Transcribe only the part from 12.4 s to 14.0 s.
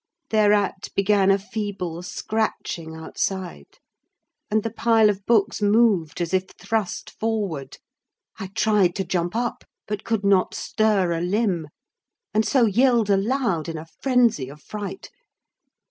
so yelled aloud, in a